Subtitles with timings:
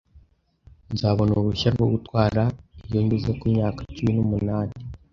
[0.93, 2.43] Nzabona uruhushya rwo gutwara
[2.87, 4.75] iyo ngeze ku myaka cumi n'umunani.